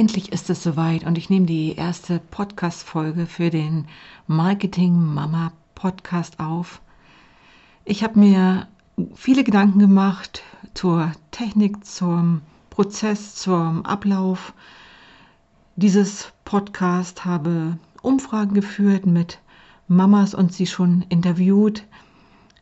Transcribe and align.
Endlich 0.00 0.32
ist 0.32 0.48
es 0.48 0.62
soweit 0.62 1.04
und 1.04 1.18
ich 1.18 1.28
nehme 1.28 1.44
die 1.44 1.76
erste 1.76 2.22
Podcast-Folge 2.30 3.26
für 3.26 3.50
den 3.50 3.84
Marketing 4.26 4.94
Mama 4.94 5.52
Podcast 5.74 6.40
auf. 6.40 6.80
Ich 7.84 8.02
habe 8.02 8.18
mir 8.18 8.66
viele 9.14 9.44
Gedanken 9.44 9.78
gemacht 9.78 10.42
zur 10.72 11.12
Technik, 11.32 11.84
zum 11.84 12.40
Prozess, 12.70 13.34
zum 13.34 13.84
Ablauf 13.84 14.54
dieses 15.76 16.32
Podcast, 16.46 17.26
habe 17.26 17.76
Umfragen 18.00 18.54
geführt 18.54 19.04
mit 19.04 19.38
Mamas 19.86 20.32
und 20.32 20.54
sie 20.54 20.66
schon 20.66 21.04
interviewt, 21.10 21.84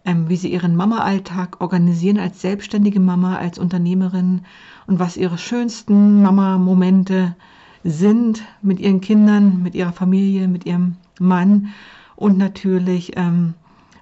wie 0.04 0.36
sie 0.36 0.52
ihren 0.52 0.74
Mama-Alltag 0.74 1.60
organisieren 1.60 2.18
als 2.18 2.40
selbstständige 2.40 3.00
Mama, 3.00 3.36
als 3.36 3.58
Unternehmerin 3.58 4.42
und 4.86 4.98
was 4.98 5.16
ihre 5.16 5.38
schönsten 5.38 6.22
Mama-Momente 6.22 7.36
sind 7.84 8.42
mit 8.62 8.80
ihren 8.80 9.00
Kindern, 9.00 9.62
mit 9.62 9.74
ihrer 9.74 9.92
Familie, 9.92 10.48
mit 10.48 10.66
ihrem 10.66 10.96
Mann 11.20 11.68
und 12.16 12.38
natürlich, 12.38 13.16
ähm, 13.16 13.54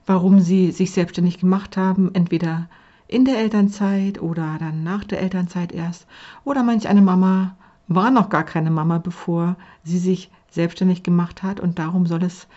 warum 0.07 0.41
sie 0.41 0.71
sich 0.71 0.93
selbstständig 0.93 1.39
gemacht 1.39 1.77
haben, 1.77 2.15
entweder 2.15 2.69
in 3.09 3.25
der 3.25 3.39
Elternzeit 3.39 4.21
oder 4.21 4.57
dann 4.59 4.83
nach 4.83 5.05
der 5.05 5.21
Elternzeit 5.21 5.73
erst. 5.73 6.07
Oder 6.45 6.63
manch 6.63 6.89
eine 6.89 7.03
Mama 7.03 7.57
war 7.89 8.11
noch 8.11 8.31
gar 8.31 8.45
keine 8.45 8.71
Mama, 8.71 8.99
bevor 8.99 9.57
sie 9.85 9.99
sich 9.99 10.31
selbstständig 10.51 11.03
gemacht 11.03 11.43
hat 11.43 11.61
und 11.61 11.79
darum 11.79 12.07
soll 12.07 12.23
es 12.23 12.49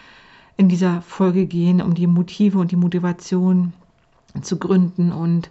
in 0.59 0.67
dieser 0.67 1.01
Folge 1.01 1.45
gehen, 1.45 1.81
um 1.81 1.93
die 1.93 2.05
Motive 2.05 2.59
und 2.59 2.71
die 2.71 2.75
Motivation 2.75 3.71
zu 4.41 4.59
gründen 4.59 5.13
und 5.13 5.49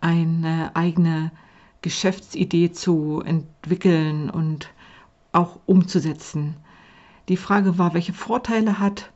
eine 0.00 0.70
eigene 0.76 1.32
Geschäftsidee 1.82 2.70
zu 2.70 3.20
entwickeln 3.26 4.30
und 4.30 4.70
auch 5.32 5.58
umzusetzen. 5.66 6.54
Die 7.28 7.36
Frage 7.36 7.78
war, 7.78 7.94
welche 7.94 8.12
Vorteile 8.12 8.78
hat 8.78 9.10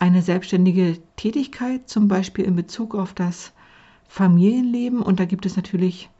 eine 0.00 0.22
selbstständige 0.22 0.98
Tätigkeit, 1.14 1.88
zum 1.88 2.08
Beispiel 2.08 2.44
in 2.44 2.56
Bezug 2.56 2.96
auf 2.96 3.14
das 3.14 3.52
Familienleben. 4.08 5.02
Und 5.02 5.20
da 5.20 5.24
gibt 5.24 5.46
es 5.46 5.54
natürlich 5.54 6.10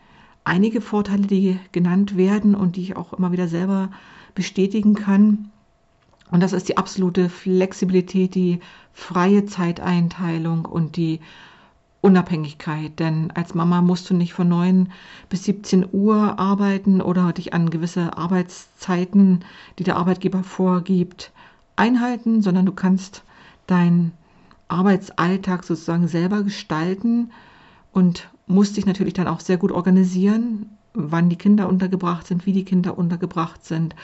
einige 0.44 0.80
Vorteile, 0.80 1.26
die 1.26 1.58
genannt 1.72 2.16
werden 2.16 2.54
und 2.54 2.76
die 2.76 2.82
ich 2.82 2.96
auch 2.96 3.14
immer 3.14 3.32
wieder 3.32 3.48
selber 3.48 3.90
bestätigen 4.36 4.94
kann. 4.94 5.50
Und 6.30 6.42
das 6.42 6.52
ist 6.52 6.68
die 6.68 6.76
absolute 6.76 7.28
Flexibilität, 7.28 8.34
die 8.34 8.60
freie 8.92 9.46
Zeiteinteilung 9.46 10.64
und 10.64 10.96
die 10.96 11.20
Unabhängigkeit. 12.00 12.98
Denn 12.98 13.30
als 13.32 13.54
Mama 13.54 13.82
musst 13.82 14.08
du 14.10 14.14
nicht 14.14 14.32
von 14.32 14.48
9 14.48 14.92
bis 15.28 15.44
17 15.44 15.88
Uhr 15.92 16.38
arbeiten 16.38 17.00
oder 17.00 17.32
dich 17.32 17.52
an 17.52 17.70
gewisse 17.70 18.16
Arbeitszeiten, 18.16 19.44
die 19.78 19.84
der 19.84 19.96
Arbeitgeber 19.96 20.42
vorgibt, 20.44 21.32
einhalten, 21.76 22.42
sondern 22.42 22.66
du 22.66 22.72
kannst 22.72 23.24
deinen 23.66 24.12
Arbeitsalltag 24.68 25.64
sozusagen 25.64 26.08
selber 26.08 26.42
gestalten 26.42 27.32
und 27.92 28.28
musst 28.46 28.76
dich 28.76 28.86
natürlich 28.86 29.14
dann 29.14 29.28
auch 29.28 29.40
sehr 29.40 29.56
gut 29.56 29.72
organisieren, 29.72 30.76
wann 30.92 31.28
die 31.28 31.36
Kinder 31.36 31.68
untergebracht 31.68 32.26
sind, 32.26 32.46
wie 32.46 32.52
die 32.52 32.64
Kinder 32.64 32.98
untergebracht 32.98 33.64
sind 33.64 33.94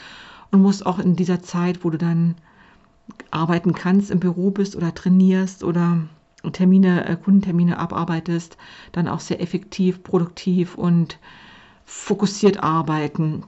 und 0.51 0.63
musst 0.63 0.87
auch 0.87 0.99
in 0.99 1.17
dieser 1.17 1.43
Zeit, 1.43 1.85
wo 1.85 1.91
du 1.91 1.99
dann 1.99 2.37
arbeiten 3.31 3.73
kannst, 3.73 4.11
im 4.11 4.21
Büro 4.21 4.51
bist 4.51 4.77
oder 4.77 4.95
trainierst 4.95 5.65
oder 5.65 5.99
Termine, 6.53 7.09
äh, 7.09 7.17
Kundentermine 7.17 7.79
abarbeitest, 7.79 8.57
dann 8.93 9.09
auch 9.09 9.21
sehr 9.21 9.41
effektiv, 9.41 10.03
produktiv 10.03 10.77
und 10.77 11.19
fokussiert 11.85 12.63
arbeiten. 12.63 13.45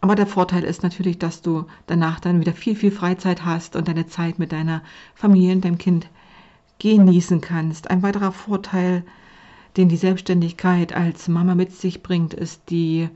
Aber 0.00 0.14
der 0.14 0.26
Vorteil 0.26 0.64
ist 0.64 0.82
natürlich, 0.82 1.18
dass 1.18 1.42
du 1.42 1.66
danach 1.86 2.20
dann 2.20 2.40
wieder 2.40 2.52
viel, 2.52 2.76
viel 2.76 2.90
Freizeit 2.92 3.44
hast 3.44 3.74
und 3.76 3.88
deine 3.88 4.06
Zeit 4.06 4.38
mit 4.38 4.52
deiner 4.52 4.82
Familie 5.14 5.54
und 5.54 5.64
deinem 5.64 5.78
Kind 5.78 6.08
genießen 6.78 7.40
kannst. 7.40 7.90
Ein 7.90 8.02
weiterer 8.02 8.30
Vorteil, 8.30 9.02
den 9.76 9.88
die 9.88 9.96
Selbstständigkeit 9.96 10.92
als 10.92 11.28
Mama 11.28 11.54
mit 11.54 11.72
sich 11.72 12.02
bringt, 12.02 12.34
ist 12.34 12.70
die 12.70 13.08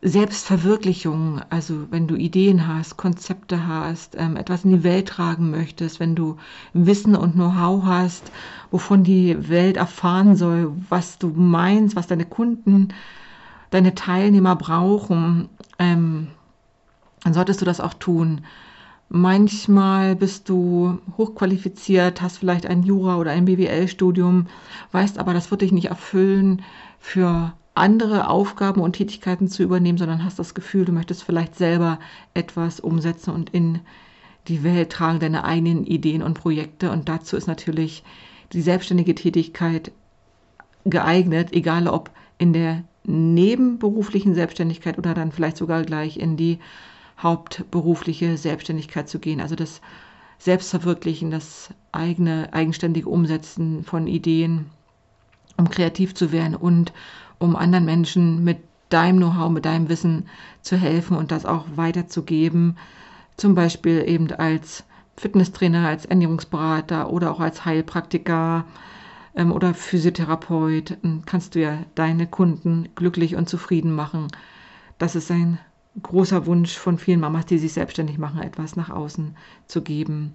Selbstverwirklichung, 0.00 1.40
also 1.50 1.90
wenn 1.90 2.06
du 2.06 2.14
Ideen 2.14 2.68
hast, 2.68 2.96
Konzepte 2.96 3.66
hast, 3.66 4.14
ähm, 4.16 4.36
etwas 4.36 4.64
in 4.64 4.70
die 4.70 4.84
Welt 4.84 5.08
tragen 5.08 5.50
möchtest, 5.50 5.98
wenn 5.98 6.14
du 6.14 6.36
Wissen 6.72 7.16
und 7.16 7.32
Know-how 7.32 7.84
hast, 7.84 8.30
wovon 8.70 9.02
die 9.02 9.48
Welt 9.48 9.76
erfahren 9.76 10.36
soll, 10.36 10.72
was 10.88 11.18
du 11.18 11.28
meinst, 11.30 11.96
was 11.96 12.06
deine 12.06 12.26
Kunden, 12.26 12.88
deine 13.70 13.96
Teilnehmer 13.96 14.54
brauchen, 14.54 15.48
ähm, 15.80 16.28
dann 17.24 17.34
solltest 17.34 17.60
du 17.60 17.64
das 17.64 17.80
auch 17.80 17.94
tun. 17.94 18.42
Manchmal 19.08 20.14
bist 20.14 20.48
du 20.48 20.98
hochqualifiziert, 21.16 22.22
hast 22.22 22.38
vielleicht 22.38 22.66
ein 22.66 22.84
Jura 22.84 23.16
oder 23.16 23.32
ein 23.32 23.46
BWL-Studium, 23.46 24.46
weißt 24.92 25.18
aber, 25.18 25.34
das 25.34 25.50
wird 25.50 25.62
dich 25.62 25.72
nicht 25.72 25.86
erfüllen 25.86 26.62
für 27.00 27.54
andere 27.78 28.28
Aufgaben 28.28 28.80
und 28.80 28.94
Tätigkeiten 28.94 29.48
zu 29.48 29.62
übernehmen, 29.62 29.98
sondern 29.98 30.24
hast 30.24 30.38
das 30.38 30.54
Gefühl, 30.54 30.84
du 30.84 30.92
möchtest 30.92 31.22
vielleicht 31.22 31.56
selber 31.56 31.98
etwas 32.34 32.80
umsetzen 32.80 33.32
und 33.32 33.50
in 33.50 33.80
die 34.48 34.62
Welt 34.64 34.90
tragen, 34.90 35.20
deine 35.20 35.44
eigenen 35.44 35.84
Ideen 35.84 36.22
und 36.22 36.34
Projekte. 36.34 36.90
Und 36.90 37.08
dazu 37.08 37.36
ist 37.36 37.46
natürlich 37.46 38.02
die 38.52 38.62
selbstständige 38.62 39.14
Tätigkeit 39.14 39.92
geeignet, 40.84 41.52
egal 41.52 41.86
ob 41.86 42.10
in 42.38 42.52
der 42.52 42.84
nebenberuflichen 43.04 44.34
Selbstständigkeit 44.34 44.98
oder 44.98 45.14
dann 45.14 45.32
vielleicht 45.32 45.56
sogar 45.56 45.82
gleich 45.82 46.18
in 46.18 46.36
die 46.36 46.58
hauptberufliche 47.22 48.36
Selbstständigkeit 48.36 49.08
zu 49.08 49.18
gehen. 49.18 49.40
Also 49.40 49.56
das 49.56 49.80
Selbstverwirklichen, 50.38 51.30
das 51.30 51.70
eigene, 51.90 52.52
eigenständige 52.52 53.08
Umsetzen 53.08 53.82
von 53.82 54.06
Ideen, 54.06 54.66
um 55.56 55.68
kreativ 55.68 56.14
zu 56.14 56.30
werden 56.32 56.54
und 56.54 56.92
um 57.38 57.56
anderen 57.56 57.84
Menschen 57.84 58.44
mit 58.44 58.58
deinem 58.88 59.18
Know-how, 59.18 59.50
mit 59.50 59.64
deinem 59.64 59.88
Wissen 59.88 60.26
zu 60.62 60.76
helfen 60.76 61.16
und 61.16 61.30
das 61.30 61.44
auch 61.44 61.64
weiterzugeben. 61.76 62.76
Zum 63.36 63.54
Beispiel 63.54 64.04
eben 64.06 64.32
als 64.32 64.84
Fitnesstrainer, 65.16 65.86
als 65.86 66.06
Ernährungsberater 66.06 67.10
oder 67.10 67.30
auch 67.30 67.40
als 67.40 67.64
Heilpraktiker 67.64 68.64
ähm, 69.34 69.52
oder 69.52 69.74
Physiotherapeut 69.74 70.96
ähm, 71.04 71.22
kannst 71.26 71.54
du 71.54 71.60
ja 71.60 71.78
deine 71.94 72.26
Kunden 72.26 72.88
glücklich 72.94 73.36
und 73.36 73.48
zufrieden 73.48 73.94
machen. 73.94 74.28
Das 74.98 75.14
ist 75.14 75.30
ein 75.30 75.58
großer 76.02 76.46
Wunsch 76.46 76.76
von 76.76 76.98
vielen 76.98 77.20
Mamas, 77.20 77.46
die 77.46 77.58
sich 77.58 77.72
selbstständig 77.72 78.18
machen, 78.18 78.40
etwas 78.40 78.76
nach 78.76 78.90
außen 78.90 79.36
zu 79.66 79.82
geben. 79.82 80.34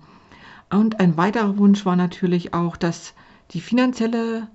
Und 0.70 1.00
ein 1.00 1.18
weiterer 1.18 1.58
Wunsch 1.58 1.86
war 1.86 1.96
natürlich 1.96 2.54
auch, 2.54 2.76
dass 2.76 3.14
die 3.52 3.62
finanzielle 3.62 4.48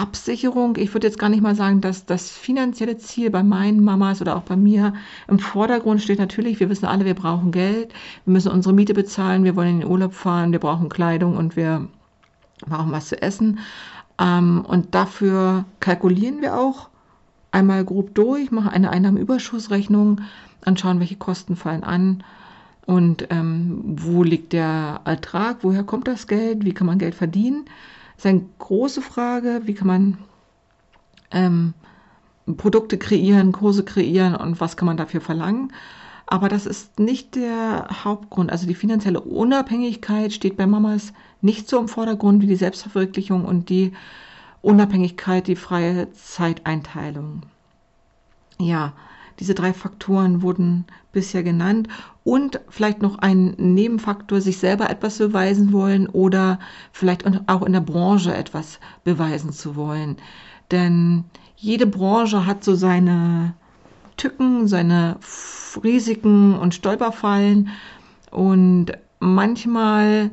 Absicherung. 0.00 0.76
Ich 0.76 0.92
würde 0.94 1.06
jetzt 1.06 1.18
gar 1.18 1.28
nicht 1.28 1.42
mal 1.42 1.54
sagen, 1.54 1.80
dass 1.80 2.06
das 2.06 2.30
finanzielle 2.30 2.98
Ziel 2.98 3.30
bei 3.30 3.42
meinen 3.42 3.82
Mamas 3.82 4.20
oder 4.20 4.36
auch 4.36 4.42
bei 4.42 4.56
mir 4.56 4.94
im 5.28 5.38
Vordergrund 5.38 6.02
steht. 6.02 6.18
Natürlich, 6.18 6.60
wir 6.60 6.68
wissen 6.70 6.86
alle, 6.86 7.04
wir 7.04 7.14
brauchen 7.14 7.52
Geld, 7.52 7.92
wir 8.24 8.32
müssen 8.32 8.52
unsere 8.52 8.74
Miete 8.74 8.94
bezahlen, 8.94 9.44
wir 9.44 9.56
wollen 9.56 9.68
in 9.68 9.80
den 9.80 9.90
Urlaub 9.90 10.14
fahren, 10.14 10.52
wir 10.52 10.58
brauchen 10.60 10.88
Kleidung 10.88 11.36
und 11.36 11.56
wir 11.56 11.88
brauchen 12.66 12.92
was 12.92 13.08
zu 13.08 13.20
essen. 13.20 13.60
Ähm, 14.20 14.64
und 14.66 14.94
dafür 14.94 15.64
kalkulieren 15.80 16.40
wir 16.40 16.58
auch 16.58 16.88
einmal 17.50 17.84
grob 17.84 18.14
durch, 18.14 18.50
machen 18.50 18.68
eine 18.68 18.90
Einnahmenüberschussrechnung, 18.90 20.20
anschauen, 20.62 21.00
welche 21.00 21.16
Kosten 21.16 21.56
fallen 21.56 21.84
an 21.84 22.24
und 22.86 23.28
ähm, 23.30 23.80
wo 23.84 24.22
liegt 24.22 24.52
der 24.52 25.00
Ertrag, 25.04 25.58
woher 25.62 25.84
kommt 25.84 26.08
das 26.08 26.26
Geld, 26.26 26.64
wie 26.64 26.74
kann 26.74 26.86
man 26.86 26.98
Geld 26.98 27.14
verdienen. 27.14 27.66
Das 28.16 28.24
ist 28.24 28.30
eine 28.30 28.46
große 28.58 29.02
Frage, 29.02 29.62
wie 29.64 29.74
kann 29.74 29.86
man 29.86 30.18
ähm, 31.30 31.74
Produkte 32.56 32.98
kreieren, 32.98 33.52
Kurse 33.52 33.84
kreieren 33.84 34.34
und 34.36 34.60
was 34.60 34.76
kann 34.76 34.86
man 34.86 34.96
dafür 34.96 35.20
verlangen. 35.20 35.72
Aber 36.26 36.48
das 36.48 36.66
ist 36.66 36.98
nicht 36.98 37.34
der 37.34 37.88
Hauptgrund. 38.04 38.50
Also 38.50 38.66
die 38.66 38.74
finanzielle 38.74 39.20
Unabhängigkeit 39.20 40.32
steht 40.32 40.56
bei 40.56 40.66
Mamas 40.66 41.12
nicht 41.42 41.68
so 41.68 41.78
im 41.78 41.88
Vordergrund 41.88 42.40
wie 42.40 42.46
die 42.46 42.56
Selbstverwirklichung 42.56 43.44
und 43.44 43.68
die 43.68 43.92
Unabhängigkeit, 44.62 45.46
die 45.46 45.56
freie 45.56 46.10
Zeiteinteilung. 46.12 47.42
Ja, 48.58 48.94
diese 49.40 49.54
drei 49.54 49.72
Faktoren 49.72 50.42
wurden 50.42 50.84
bisher 51.12 51.42
genannt 51.42 51.88
und 52.24 52.60
vielleicht 52.68 53.02
noch 53.02 53.18
ein 53.18 53.54
Nebenfaktor, 53.58 54.40
sich 54.40 54.58
selber 54.58 54.90
etwas 54.90 55.18
beweisen 55.18 55.72
wollen 55.72 56.08
oder 56.08 56.58
vielleicht 56.92 57.24
auch 57.48 57.62
in 57.62 57.72
der 57.72 57.80
Branche 57.80 58.34
etwas 58.34 58.80
beweisen 59.04 59.52
zu 59.52 59.76
wollen. 59.76 60.16
Denn 60.70 61.24
jede 61.56 61.86
Branche 61.86 62.46
hat 62.46 62.64
so 62.64 62.74
seine 62.74 63.54
Tücken, 64.16 64.68
seine 64.68 65.16
Risiken 65.82 66.56
und 66.56 66.74
Stolperfallen 66.74 67.68
und 68.30 68.92
manchmal 69.18 70.30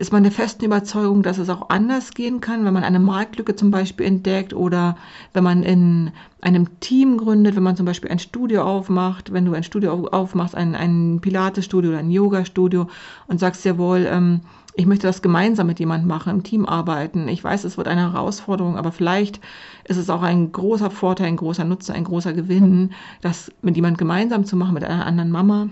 ist 0.00 0.12
man 0.12 0.22
der 0.22 0.32
festen 0.32 0.64
Überzeugung, 0.64 1.22
dass 1.22 1.36
es 1.36 1.50
auch 1.50 1.68
anders 1.68 2.12
gehen 2.12 2.40
kann, 2.40 2.64
wenn 2.64 2.72
man 2.72 2.84
eine 2.84 2.98
Marktlücke 2.98 3.54
zum 3.54 3.70
Beispiel 3.70 4.06
entdeckt 4.06 4.54
oder 4.54 4.96
wenn 5.34 5.44
man 5.44 5.62
in 5.62 6.12
einem 6.40 6.80
Team 6.80 7.18
gründet, 7.18 7.54
wenn 7.54 7.62
man 7.62 7.76
zum 7.76 7.84
Beispiel 7.84 8.10
ein 8.10 8.18
Studio 8.18 8.62
aufmacht, 8.62 9.30
wenn 9.34 9.44
du 9.44 9.52
ein 9.52 9.62
Studio 9.62 10.08
aufmachst, 10.08 10.54
ein, 10.54 10.74
ein 10.74 11.18
Pilates-Studio 11.20 11.90
oder 11.90 11.98
ein 11.98 12.10
Yoga-Studio 12.10 12.88
und 13.26 13.40
sagst 13.40 13.62
jawohl, 13.66 14.08
ähm, 14.10 14.40
ich 14.74 14.86
möchte 14.86 15.06
das 15.06 15.20
gemeinsam 15.20 15.66
mit 15.66 15.80
jemandem 15.80 16.08
machen, 16.08 16.30
im 16.30 16.44
Team 16.44 16.64
arbeiten. 16.64 17.28
Ich 17.28 17.44
weiß, 17.44 17.64
es 17.64 17.76
wird 17.76 17.86
eine 17.86 18.14
Herausforderung, 18.14 18.78
aber 18.78 18.92
vielleicht 18.92 19.38
ist 19.84 19.98
es 19.98 20.08
auch 20.08 20.22
ein 20.22 20.50
großer 20.50 20.90
Vorteil, 20.90 21.26
ein 21.26 21.36
großer 21.36 21.64
Nutzen, 21.64 21.94
ein 21.94 22.04
großer 22.04 22.32
Gewinn, 22.32 22.94
das 23.20 23.52
mit 23.60 23.76
jemandem 23.76 23.98
gemeinsam 23.98 24.46
zu 24.46 24.56
machen, 24.56 24.72
mit 24.72 24.84
einer 24.84 25.04
anderen 25.04 25.30
Mama 25.30 25.68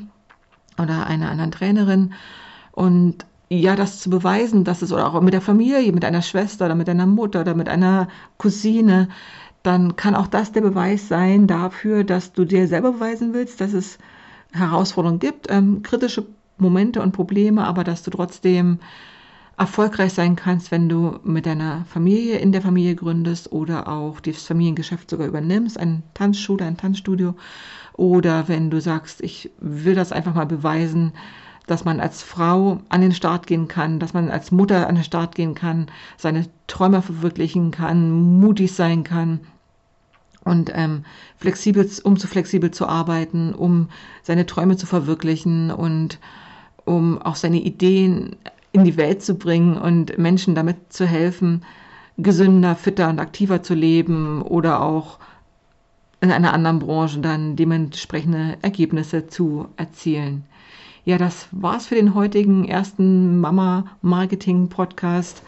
oder 0.76 1.06
einer 1.06 1.30
anderen 1.30 1.50
Trainerin. 1.50 2.12
Und 2.72 3.24
ja, 3.48 3.76
das 3.76 4.00
zu 4.00 4.10
beweisen, 4.10 4.64
dass 4.64 4.82
es, 4.82 4.92
oder 4.92 5.06
auch 5.06 5.20
mit 5.22 5.32
der 5.32 5.40
Familie, 5.40 5.92
mit 5.92 6.04
einer 6.04 6.22
Schwester 6.22 6.66
oder 6.66 6.74
mit 6.74 6.88
einer 6.88 7.06
Mutter 7.06 7.40
oder 7.40 7.54
mit 7.54 7.68
einer 7.68 8.08
Cousine, 8.36 9.08
dann 9.62 9.96
kann 9.96 10.14
auch 10.14 10.26
das 10.26 10.52
der 10.52 10.60
Beweis 10.60 11.08
sein 11.08 11.46
dafür, 11.46 12.04
dass 12.04 12.32
du 12.32 12.44
dir 12.44 12.68
selber 12.68 12.92
beweisen 12.92 13.32
willst, 13.34 13.60
dass 13.60 13.72
es 13.72 13.98
Herausforderungen 14.52 15.18
gibt, 15.18 15.46
ähm, 15.50 15.82
kritische 15.82 16.26
Momente 16.58 17.02
und 17.02 17.12
Probleme, 17.12 17.64
aber 17.64 17.84
dass 17.84 18.02
du 18.02 18.10
trotzdem 18.10 18.78
erfolgreich 19.56 20.12
sein 20.12 20.36
kannst, 20.36 20.70
wenn 20.70 20.88
du 20.88 21.18
mit 21.24 21.44
deiner 21.46 21.84
Familie 21.86 22.38
in 22.38 22.52
der 22.52 22.62
Familie 22.62 22.94
gründest 22.94 23.50
oder 23.50 23.88
auch 23.88 24.20
das 24.20 24.44
Familiengeschäft 24.44 25.10
sogar 25.10 25.26
übernimmst, 25.26 25.78
ein 25.78 26.04
Tanzschule, 26.14 26.64
ein 26.64 26.76
Tanzstudio. 26.76 27.34
Oder 27.94 28.46
wenn 28.46 28.70
du 28.70 28.80
sagst, 28.80 29.20
ich 29.20 29.50
will 29.58 29.96
das 29.96 30.12
einfach 30.12 30.34
mal 30.34 30.46
beweisen, 30.46 31.12
dass 31.68 31.84
man 31.84 32.00
als 32.00 32.22
Frau 32.22 32.80
an 32.88 33.00
den 33.00 33.12
Start 33.12 33.46
gehen 33.46 33.68
kann, 33.68 34.00
dass 34.00 34.14
man 34.14 34.30
als 34.30 34.50
Mutter 34.50 34.88
an 34.88 34.96
den 34.96 35.04
Start 35.04 35.34
gehen 35.34 35.54
kann, 35.54 35.86
seine 36.16 36.46
Träume 36.66 37.02
verwirklichen 37.02 37.70
kann, 37.70 38.40
mutig 38.40 38.72
sein 38.74 39.04
kann 39.04 39.40
und 40.44 40.72
ähm, 40.74 41.04
flexibel, 41.36 41.88
um 42.02 42.18
zu 42.18 42.26
flexibel 42.26 42.70
zu 42.70 42.86
arbeiten, 42.86 43.54
um 43.54 43.88
seine 44.22 44.46
Träume 44.46 44.76
zu 44.76 44.86
verwirklichen 44.86 45.70
und 45.70 46.18
um 46.84 47.20
auch 47.20 47.36
seine 47.36 47.60
Ideen 47.60 48.36
in 48.72 48.84
die 48.84 48.96
Welt 48.96 49.22
zu 49.22 49.34
bringen 49.34 49.76
und 49.76 50.16
Menschen 50.18 50.54
damit 50.54 50.92
zu 50.92 51.06
helfen, 51.06 51.64
gesünder, 52.16 52.76
fitter 52.76 53.08
und 53.08 53.20
aktiver 53.20 53.62
zu 53.62 53.74
leben 53.74 54.42
oder 54.42 54.82
auch 54.82 55.18
in 56.20 56.32
einer 56.32 56.52
anderen 56.52 56.78
Branche 56.80 57.20
dann 57.20 57.54
dementsprechende 57.54 58.58
Ergebnisse 58.62 59.28
zu 59.28 59.68
erzielen. 59.76 60.44
Ja, 61.08 61.16
das 61.16 61.48
war's 61.52 61.86
für 61.86 61.94
den 61.94 62.14
heutigen 62.14 62.66
ersten 62.66 63.40
Mama-Marketing-Podcast. 63.40 65.42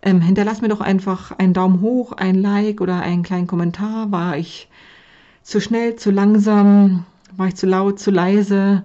Ähm, 0.00 0.20
hinterlass 0.20 0.62
mir 0.62 0.68
doch 0.68 0.80
einfach 0.80 1.32
einen 1.32 1.54
Daumen 1.54 1.80
hoch, 1.80 2.12
ein 2.12 2.36
Like 2.36 2.80
oder 2.80 3.00
einen 3.00 3.24
kleinen 3.24 3.48
Kommentar. 3.48 4.12
War 4.12 4.36
ich 4.36 4.68
zu 5.42 5.60
schnell, 5.60 5.96
zu 5.96 6.12
langsam? 6.12 7.04
War 7.36 7.48
ich 7.48 7.56
zu 7.56 7.66
laut, 7.66 7.98
zu 7.98 8.12
leise? 8.12 8.84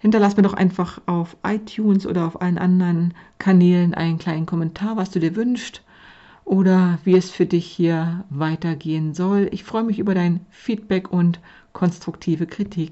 Hinterlass 0.00 0.36
mir 0.36 0.42
doch 0.42 0.54
einfach 0.54 1.00
auf 1.06 1.36
iTunes 1.46 2.04
oder 2.04 2.26
auf 2.26 2.42
allen 2.42 2.58
anderen 2.58 3.14
Kanälen 3.38 3.94
einen 3.94 4.18
kleinen 4.18 4.46
Kommentar, 4.46 4.96
was 4.96 5.10
du 5.10 5.20
dir 5.20 5.36
wünschst 5.36 5.84
oder 6.44 6.98
wie 7.04 7.14
es 7.14 7.30
für 7.30 7.46
dich 7.46 7.64
hier 7.64 8.24
weitergehen 8.28 9.14
soll. 9.14 9.46
Ich 9.52 9.62
freue 9.62 9.84
mich 9.84 10.00
über 10.00 10.16
dein 10.16 10.40
Feedback 10.50 11.12
und 11.12 11.38
konstruktive 11.72 12.48
Kritik. 12.48 12.86